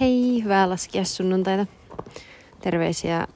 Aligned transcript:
Hei, 0.00 0.42
hyvää 0.44 0.70
laskiaissunnuntaita. 0.70 1.66
Terveisiä 2.60 3.28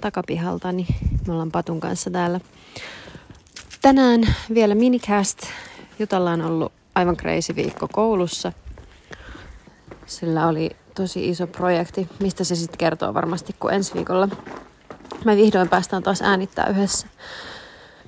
takapihaltani. 0.00 0.86
Me 1.26 1.32
ollaan 1.32 1.50
Patun 1.50 1.80
kanssa 1.80 2.10
täällä. 2.10 2.40
Tänään 3.82 4.20
vielä 4.54 4.74
minicast. 4.74 5.38
Jutalla 5.98 6.30
on 6.30 6.42
ollut 6.42 6.72
aivan 6.94 7.16
crazy 7.16 7.56
viikko 7.56 7.88
koulussa. 7.92 8.52
Sillä 10.06 10.46
oli 10.46 10.70
tosi 10.94 11.28
iso 11.28 11.46
projekti, 11.46 12.08
mistä 12.20 12.44
se 12.44 12.56
sitten 12.56 12.78
kertoo 12.78 13.14
varmasti, 13.14 13.56
kun 13.60 13.72
ensi 13.72 13.94
viikolla 13.94 14.28
me 15.24 15.36
vihdoin 15.36 15.68
päästään 15.68 16.02
taas 16.02 16.22
äänittää 16.22 16.66
yhdessä. 16.66 17.06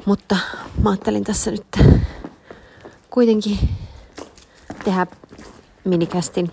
Mutta 0.07 0.37
mä 0.83 0.91
ajattelin 0.91 1.25
tässä 1.25 1.51
nyt 1.51 1.67
kuitenkin 3.11 3.59
tehdä 4.85 5.07
minikästin 5.85 6.53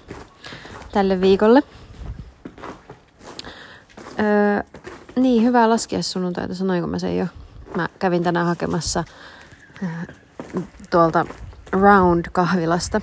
tälle 0.92 1.22
viikolle. 1.22 1.64
Öö, 4.20 4.64
niin, 5.16 5.44
hyvää 5.44 5.70
laskea 5.70 6.04
sunnuntaita, 6.04 6.56
sanoinko 6.56 6.88
mä 6.88 7.00
sen 7.00 7.18
jo. 7.18 7.26
Mä 7.76 7.90
kävin 8.00 8.24
tänään 8.24 8.48
hakemassa 8.48 9.04
tuolta 10.90 11.26
Round-kahvilasta 11.72 13.02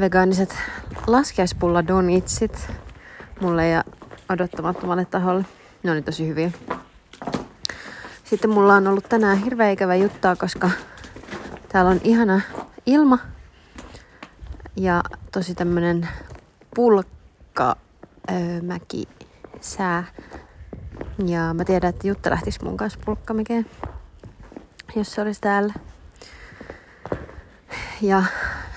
vegaaniset 0.00 0.56
laskiaispulla 1.06 1.86
donitsit 1.86 2.68
mulle 3.40 3.68
ja 3.68 3.84
odottamattomalle 4.28 5.04
taholle. 5.04 5.44
Ne 5.82 5.92
oli 5.92 6.02
tosi 6.02 6.28
hyviä. 6.28 6.50
Sitten 8.24 8.50
mulla 8.50 8.74
on 8.74 8.86
ollut 8.86 9.08
tänään 9.08 9.38
hirveä 9.38 9.70
ikävä 9.70 9.94
juttaa, 9.94 10.36
koska 10.36 10.70
täällä 11.68 11.90
on 11.90 12.00
ihana 12.04 12.40
ilma 12.86 13.18
ja 14.76 15.02
tosi 15.32 15.54
tämmönen 15.54 16.08
pulkka 16.74 17.76
öö, 18.30 18.62
mäki 18.62 19.08
sää. 19.60 20.04
Ja 21.26 21.54
mä 21.54 21.64
tiedän, 21.64 21.90
että 21.90 22.08
Jutta 22.08 22.30
lähtisi 22.30 22.64
mun 22.64 22.76
kanssa 22.76 22.98
pulkkamekeen, 23.04 23.66
jos 24.96 25.12
se 25.12 25.20
olisi 25.20 25.40
täällä. 25.40 25.74
Ja 28.02 28.22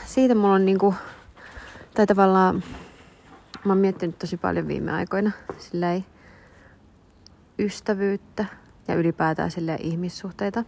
siitä 0.06 0.36
mulla 0.36 0.54
on 0.54 0.66
niinku, 0.66 0.96
tai 1.94 2.06
tavallaan, 2.06 2.64
mä 3.66 3.72
oon 3.72 3.78
miettinyt 3.78 4.20
tosi 4.20 4.38
paljon 4.38 4.68
viime 4.68 4.92
aikoina, 4.92 5.32
silleen 5.58 6.06
ystävyyttä 7.60 8.46
ja 8.88 8.96
ylipäätään 8.96 9.52
silleen 9.52 9.82
ihmissuhteita. 9.82 10.64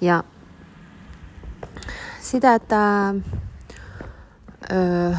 Ja 0.00 0.24
sitä, 2.20 2.54
että 2.54 3.14
öö, 4.70 5.14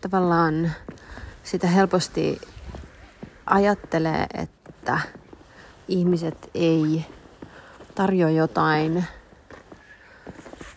tavallaan 0.00 0.72
sitä 1.42 1.66
helposti 1.66 2.40
ajattelee, 3.46 4.26
että 4.34 5.00
ihmiset 5.88 6.50
ei 6.54 7.06
tarjoa 7.94 8.30
jotain, 8.30 9.04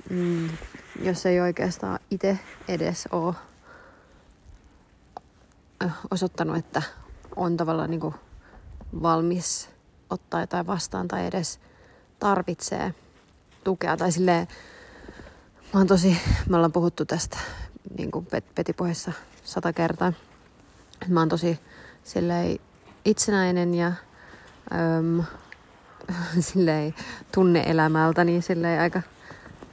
mm, 0.10 0.50
jos 1.02 1.26
ei 1.26 1.42
oikeastaan 1.42 2.00
itse 2.12 2.40
edes 2.68 3.08
ole 3.12 3.36
osoittanut, 6.12 6.58
että 6.58 6.82
on 7.36 7.58
tavallaan 7.58 7.92
niin 7.92 8.14
valmis 9.02 9.70
ottaa 10.10 10.42
jotain 10.42 10.68
vastaan 10.68 11.08
tai 11.08 11.26
edes 11.26 11.60
tarvitsee 12.20 12.94
tukea. 13.64 13.98
Tai 13.98 14.12
silleen, 14.12 14.48
mä 15.74 15.80
oon 15.80 15.88
tosi, 15.88 16.18
me 16.50 16.56
ollaan 16.56 16.72
puhuttu 16.72 17.06
tästä 17.06 17.38
niin 17.98 18.12
kuin 18.12 18.28
petipuheessa 18.56 19.12
sata 19.44 19.74
kertaa. 19.74 20.14
Mä 21.08 21.20
oon 21.20 21.30
tosi 21.30 21.60
silleen 22.04 22.60
itsenäinen 23.06 23.74
ja 23.76 23.88
äm, 24.98 25.24
silleen 26.40 26.96
tunne-elämältä 27.34 28.24
niin 28.24 28.42
silleen 28.42 28.82
aika 28.82 29.02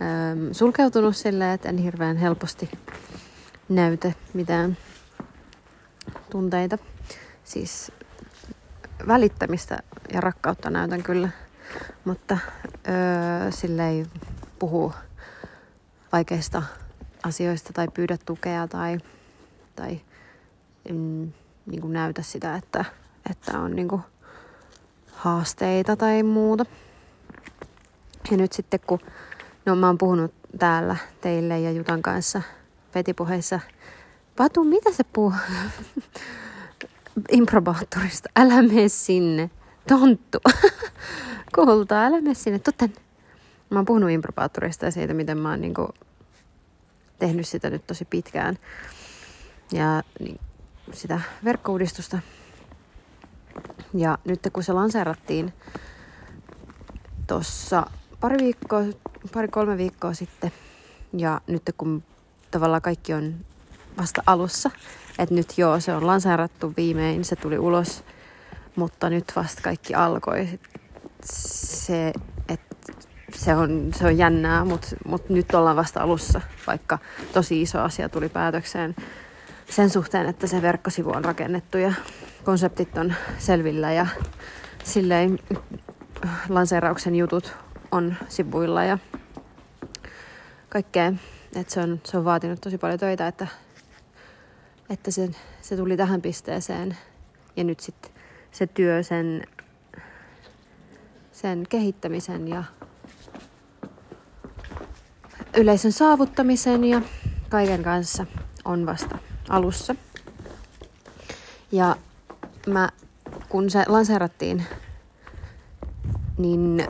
äm, 0.02 0.52
sulkeutunut 0.52 1.16
silleen, 1.16 1.50
että 1.50 1.68
en 1.68 1.78
hirveän 1.78 2.16
helposti 2.16 2.70
näytä 3.68 4.12
mitään 4.34 4.76
tunteita. 6.30 6.78
Siis 7.44 7.92
välittämistä 9.08 9.78
ja 10.12 10.20
rakkautta 10.20 10.70
näytän 10.70 11.02
kyllä, 11.02 11.28
mutta 12.04 12.38
öö, 12.88 13.50
silleen 13.50 14.06
puhuu 14.58 14.92
vaikeista 16.12 16.62
asioista 17.22 17.72
tai 17.72 17.88
pyydä 17.94 18.16
tukea 18.26 18.68
tai, 18.68 18.98
tai 19.76 20.00
mm, 20.90 21.32
niin 21.66 21.80
kuin 21.80 21.92
näytä 21.92 22.22
sitä, 22.22 22.56
että, 22.56 22.84
että 23.30 23.60
on 23.60 23.76
niin 23.76 23.88
kuin 23.88 24.02
haasteita 25.12 25.96
tai 25.96 26.22
muuta. 26.22 26.66
Ja 28.30 28.36
nyt 28.36 28.52
sitten 28.52 28.80
kun 28.86 29.00
no, 29.66 29.76
mä 29.76 29.86
oon 29.86 29.98
puhunut 29.98 30.34
täällä 30.58 30.96
teille 31.20 31.60
ja 31.60 31.70
Jutan 31.70 32.02
kanssa 32.02 32.42
petipuheissa, 32.92 33.60
Patu, 34.36 34.64
mitä 34.64 34.92
se 34.92 35.04
puhuu? 35.12 35.32
Improbaattorista. 37.30 38.28
Älä 38.36 38.62
mene 38.62 38.88
sinne. 38.88 39.50
Tonttu. 39.88 40.38
Kultaa, 41.54 42.04
älä 42.04 42.20
mene 42.20 42.34
sinne. 42.34 42.58
Tuu 42.58 42.88
Mä 43.70 43.78
oon 43.78 43.84
puhunut 43.84 44.10
improbaattorista 44.10 44.84
ja 44.84 44.90
siitä, 44.90 45.14
miten 45.14 45.38
mä 45.38 45.50
oon 45.50 45.60
niinku 45.60 45.88
tehnyt 47.18 47.48
sitä 47.48 47.70
nyt 47.70 47.86
tosi 47.86 48.04
pitkään. 48.04 48.58
Ja 49.72 50.02
niin, 50.20 50.40
sitä 50.92 51.20
verkkouudistusta. 51.44 52.18
Ja 53.94 54.18
nyt 54.24 54.40
kun 54.52 54.62
se 54.62 54.72
lanseerattiin 54.72 55.52
tuossa 57.26 57.86
pari 58.20 58.38
viikkoa, 58.38 58.80
pari-kolme 59.32 59.76
viikkoa 59.76 60.14
sitten, 60.14 60.52
ja 61.16 61.40
nyt 61.46 61.62
kun 61.78 62.02
tavallaan 62.50 62.82
kaikki 62.82 63.14
on 63.14 63.34
vasta 63.98 64.22
alussa, 64.26 64.70
että 65.18 65.34
nyt 65.34 65.58
joo, 65.58 65.80
se 65.80 65.94
on 65.94 66.06
lanseerattu 66.06 66.72
viimein, 66.76 67.24
se 67.24 67.36
tuli 67.36 67.58
ulos, 67.58 68.04
mutta 68.76 69.10
nyt 69.10 69.32
vasta 69.36 69.62
kaikki 69.62 69.94
alkoi. 69.94 70.48
Se, 71.24 72.12
se 73.34 73.54
on, 73.54 73.90
se 73.94 74.06
on 74.06 74.18
jännää, 74.18 74.64
mutta 74.64 74.88
mut 75.06 75.28
nyt 75.28 75.54
ollaan 75.54 75.76
vasta 75.76 76.00
alussa, 76.00 76.40
vaikka 76.66 76.98
tosi 77.32 77.62
iso 77.62 77.80
asia 77.80 78.08
tuli 78.08 78.28
päätökseen 78.28 78.96
sen 79.70 79.90
suhteen, 79.90 80.26
että 80.26 80.46
se 80.46 80.62
verkkosivu 80.62 81.10
on 81.10 81.24
rakennettu 81.24 81.78
ja 81.78 81.92
konseptit 82.44 82.98
on 82.98 83.14
selvillä 83.38 83.92
ja 83.92 84.06
silleen 84.84 85.38
lanseerauksen 86.48 87.14
jutut 87.14 87.54
on 87.92 88.14
sivuilla 88.28 88.84
ja 88.84 88.98
kaikkea. 90.68 91.12
Et 91.56 91.70
se, 91.70 91.80
on, 91.80 92.00
se 92.04 92.18
on 92.18 92.24
vaatinut 92.24 92.60
tosi 92.60 92.78
paljon 92.78 92.98
töitä, 92.98 93.28
että, 93.28 93.46
että 94.90 95.10
se, 95.10 95.30
se 95.62 95.76
tuli 95.76 95.96
tähän 95.96 96.22
pisteeseen. 96.22 96.96
Ja 97.56 97.64
nyt 97.64 97.80
sitten 97.80 98.10
se 98.50 98.66
työ 98.66 99.02
sen, 99.02 99.46
sen 101.32 101.66
kehittämisen 101.68 102.48
ja 102.48 102.64
yleisön 105.56 105.92
saavuttamisen 105.92 106.84
ja 106.84 107.02
kaiken 107.48 107.82
kanssa 107.82 108.26
on 108.64 108.86
vasta 108.86 109.18
alussa. 109.48 109.94
Ja 111.72 111.96
mä, 112.66 112.88
kun 113.48 113.70
se 113.70 113.84
lanseerattiin, 113.86 114.66
niin 116.38 116.86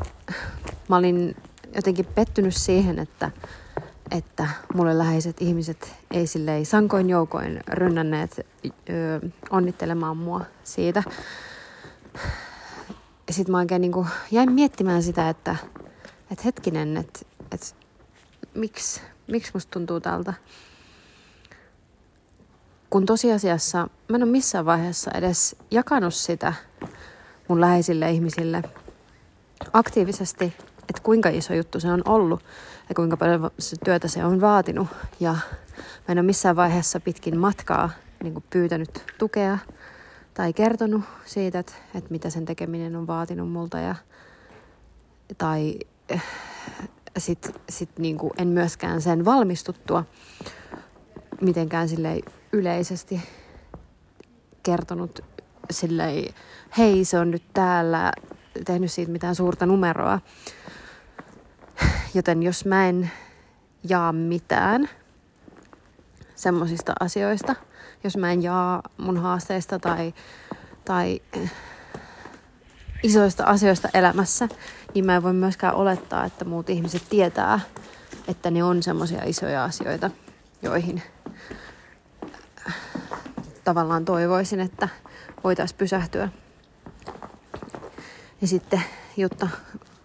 mä 0.89 0.97
olin 0.97 1.37
jotenkin 1.75 2.07
pettynyt 2.07 2.55
siihen, 2.55 2.99
että, 2.99 3.31
että 4.11 4.49
mulle 4.75 4.99
läheiset 4.99 5.43
ihmiset 5.43 5.95
ei 6.11 6.27
silleen 6.27 6.67
sankoin 6.67 7.11
joukoin 7.11 7.61
rynnänneet 7.69 8.47
öö, 8.91 9.21
onnittelemaan 9.51 10.17
mua 10.17 10.41
siitä. 10.65 11.03
Ja 13.27 13.33
sit 13.33 13.49
mä 13.49 13.59
oikein 13.59 13.81
niin 13.81 14.07
jäin 14.31 14.53
miettimään 14.53 15.03
sitä, 15.03 15.29
että, 15.29 15.57
että 16.31 16.43
hetkinen, 16.45 16.97
että 16.97 17.26
miksi, 18.57 19.01
miksi 19.27 19.51
musta 19.55 19.71
tuntuu 19.71 20.01
tältä 20.01 20.35
kun 22.91 23.07
tosiasiassa 23.07 23.89
mä 24.09 24.17
en 24.17 24.23
ole 24.23 24.31
missään 24.31 24.67
vaiheessa 24.67 25.11
edes 25.15 25.57
jakanut 25.71 26.15
sitä 26.15 26.53
mun 27.49 27.61
läheisille 27.61 28.11
ihmisille 28.11 28.63
aktiivisesti, 29.73 30.45
että 30.81 31.03
kuinka 31.03 31.29
iso 31.29 31.55
juttu 31.55 31.81
se 31.81 31.91
on 31.91 32.03
ollut 32.05 32.45
ja 32.89 32.95
kuinka 32.95 33.17
paljon 33.17 33.51
se 33.59 33.77
työtä 33.85 34.09
se 34.09 34.25
on 34.25 34.41
vaatinut. 34.41 34.89
Ja 35.21 35.33
mä 35.33 36.13
en 36.13 36.19
ole 36.19 36.27
missään 36.27 36.57
vaiheessa 36.57 37.01
pitkin 37.01 37.39
matkaa 37.39 37.91
niin 38.23 38.33
kuin 38.33 38.45
pyytänyt 38.51 39.05
tukea 39.19 39.59
tai 40.35 40.53
kertonut 40.53 41.05
siitä, 41.25 41.59
että, 41.59 41.73
että 41.95 42.11
mitä 42.11 42.31
sen 42.31 42.45
tekeminen 42.45 42.97
on 42.97 43.07
vaatinut 43.07 43.53
multa. 43.53 43.79
Ja, 43.79 43.95
tai 45.39 45.79
sit, 47.21 47.61
sit 47.69 47.99
niin 47.99 48.19
kuin 48.19 48.33
en 48.39 48.49
myöskään 48.49 49.03
sen 49.03 49.25
valmistuttua 49.25 50.05
mitenkään 51.41 51.89
sille 51.89 52.21
yleisesti 52.53 53.23
kertonut 54.63 55.21
silleen, 55.71 56.35
hei 56.79 57.05
se 57.05 57.19
on 57.19 57.31
nyt 57.31 57.43
täällä, 57.55 58.13
tehnyt 58.65 58.93
siitä 58.93 59.13
mitään 59.13 59.35
suurta 59.35 59.67
numeroa. 59.67 60.21
Joten 62.15 62.43
jos 62.43 62.65
mä 62.65 62.89
en 62.89 63.11
jaa 63.89 64.13
mitään 64.13 64.89
semmoisista 66.35 66.93
asioista, 67.01 67.55
jos 68.05 68.17
mä 68.17 68.33
en 68.33 68.43
jaa 68.43 68.83
mun 68.97 69.19
haasteista 69.19 69.79
tai, 69.79 70.15
tai 70.85 71.23
isoista 73.07 73.45
asioista 73.45 73.89
elämässä, 73.95 74.49
niin 74.95 75.07
mä 75.07 75.17
en 75.17 75.23
voi 75.23 75.33
myöskään 75.33 75.75
olettaa, 75.75 76.25
että 76.25 76.45
muut 76.45 76.71
ihmiset 76.71 77.03
tietää, 77.11 77.61
että 78.29 78.51
ne 78.51 78.65
on 78.65 78.83
semmoisia 78.83 79.25
isoja 79.25 79.65
asioita, 79.65 80.11
joihin 80.63 81.03
tavallaan 83.65 84.05
toivoisin, 84.05 84.61
että 84.61 84.89
voitaisiin 85.45 85.79
pysähtyä. 85.79 86.29
Ja 88.41 88.47
sitten 88.47 88.83
Jutta, 89.17 89.49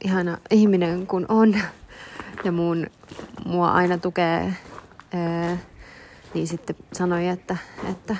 ihana 0.04 0.38
ihminen 0.52 1.08
kun 1.08 1.26
on 1.30 1.62
ja 2.44 2.52
mun, 2.52 2.88
mua 3.46 3.72
aina 3.72 3.98
tukee, 3.98 4.54
ää, 5.14 5.58
niin 6.34 6.48
sitten 6.48 6.76
sanoi, 6.94 7.28
että, 7.28 7.58
että, 7.90 8.16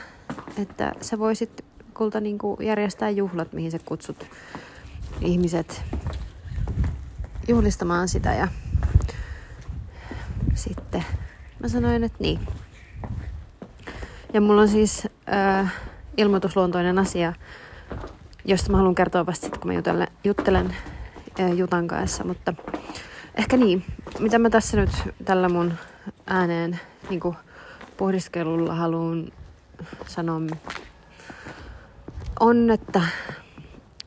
että 0.58 0.94
sä 1.02 1.20
voisit 1.20 1.66
kulta 1.94 2.20
niin 2.20 2.38
järjestää 2.60 3.10
juhlat, 3.10 3.54
mihin 3.54 3.72
sä 3.72 3.80
kutsut 3.86 4.26
ihmiset 5.22 5.84
juhlistamaan 7.48 8.10
sitä 8.10 8.34
ja 8.34 8.48
sitten 10.54 11.06
mä 11.60 11.68
sanoin, 11.68 12.04
että 12.04 12.18
niin. 12.20 12.40
Ja 14.34 14.42
mulla 14.42 14.62
on 14.62 14.68
siis 14.68 15.08
äh, 15.34 15.74
ilmoitusluontoinen 16.18 17.00
asia, 17.00 17.34
josta 18.46 18.72
mä 18.72 18.78
haluan 18.78 18.96
kertoa 18.96 19.26
vasta 19.26 19.44
sitten, 19.44 19.60
kun 19.60 19.72
mä 19.72 19.74
juttelen, 19.74 20.08
juttelen 20.24 20.76
äh, 21.40 21.52
Jutan 21.52 21.88
kanssa, 21.88 22.24
mutta 22.24 22.54
ehkä 23.36 23.58
niin. 23.58 23.86
Mitä 24.20 24.40
mä 24.40 24.50
tässä 24.50 24.78
nyt 24.78 24.90
tällä 25.26 25.50
mun 25.50 25.74
ääneen 26.28 26.80
niin 27.10 27.20
kuin 27.20 27.36
pohdiskelulla 27.98 28.76
haluan 28.76 29.32
sanoa, 30.08 30.42
on, 32.40 32.72
että, 32.72 33.02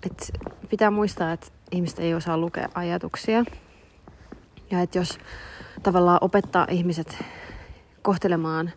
että 0.03 0.27
pitää 0.75 0.91
muistaa, 0.91 1.33
että 1.33 1.47
ihmiset 1.71 1.99
ei 1.99 2.15
osaa 2.15 2.39
lukea 2.39 2.69
ajatuksia. 2.75 3.45
Ja 4.71 4.81
että 4.81 4.99
jos 4.99 5.19
tavallaan 5.83 6.19
opettaa 6.21 6.67
ihmiset 6.71 7.25
kohtelemaan 8.03 8.73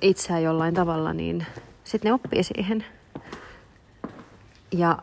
itseään 0.00 0.42
jollain 0.42 0.74
tavalla, 0.74 1.12
niin 1.12 1.46
sitten 1.84 2.08
ne 2.08 2.14
oppii 2.14 2.42
siihen. 2.42 2.84
Ja 4.72 4.98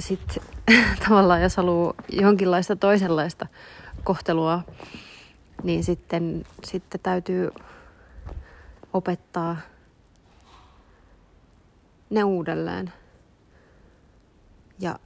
sitten 0.00 0.42
tavallaan 1.08 1.42
jos 1.42 1.56
haluaa 1.56 1.94
jonkinlaista 2.08 2.76
toisenlaista 2.76 3.46
kohtelua, 4.04 4.62
niin 5.62 5.84
sitten, 5.84 6.44
sitten 6.64 7.00
täytyy 7.00 7.50
opettaa 8.92 9.56
ne 12.10 12.24
uudelleen. 12.24 12.92
Ja 14.80 14.98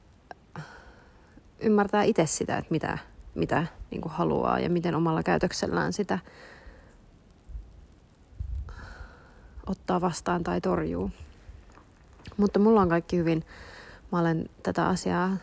ymmärtää 1.61 2.03
itse 2.03 2.27
sitä, 2.27 2.59
että 2.59 2.71
mitä, 2.71 2.99
mitä 3.35 3.67
niin 3.91 4.01
kuin 4.01 4.13
haluaa 4.13 4.59
ja 4.59 4.71
miten 4.71 4.95
omalla 4.95 5.23
käytöksellään 5.23 5.93
sitä 5.93 6.19
ottaa 9.67 10.01
vastaan 10.01 10.45
tai 10.45 10.61
torjuu. 10.61 11.11
Mutta 12.37 12.59
mulla 12.59 12.81
on 12.81 12.89
kaikki 12.89 13.17
hyvin. 13.17 13.45
Mä 14.13 14.19
olen 14.21 14.49
tätä 14.63 14.89
asiaa 14.89 15.37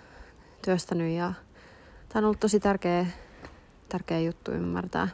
työstänyt 0.66 1.12
ja 1.18 1.34
tämä 2.10 2.20
on 2.20 2.26
ollut 2.26 2.40
tosi 2.40 2.60
tärkeä, 2.60 3.06
tärkeä 3.90 4.20
juttu 4.20 4.52
ymmärtää. 4.52 5.08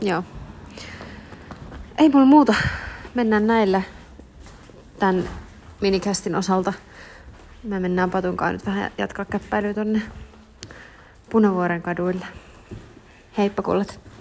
Joo. 0.00 0.24
Ei 1.98 2.08
mulla 2.08 2.26
muuta. 2.26 2.54
Mennään 3.14 3.46
näillä 3.46 3.82
tämän 4.98 5.28
minikästin 5.82 6.34
osalta. 6.34 6.72
Me 7.62 7.80
mennään 7.80 8.10
Patunkaan 8.10 8.52
nyt 8.52 8.66
vähän 8.66 8.90
jatkaa 8.98 9.24
käppäilyä 9.24 9.74
tonne 9.74 10.02
Punavuoren 11.30 11.82
kaduille. 11.82 12.26
Heippa 13.38 13.62
kullet. 13.62 14.11